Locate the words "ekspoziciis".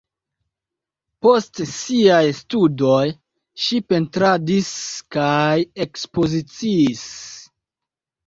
5.85-7.05